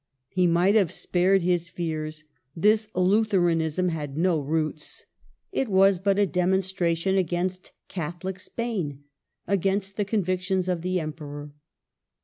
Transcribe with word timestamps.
He 0.29 0.47
might 0.47 0.73
have 0.73 0.91
spared 0.91 1.43
his 1.43 1.69
fears; 1.69 2.23
this 2.55 2.87
Lutheranism 2.95 3.89
had 3.89 4.17
no 4.17 4.39
roots. 4.39 5.05
It 5.51 5.67
was 5.69 5.99
but 5.99 6.17
a 6.17 6.25
demon 6.25 6.61
stration 6.61 7.19
against 7.19 7.71
Catholic 7.87 8.39
Spain, 8.39 9.03
against 9.45 9.97
the 9.97 10.05
con 10.05 10.23
victions 10.23 10.67
of 10.67 10.81
the 10.81 10.99
Emperor. 10.99 11.51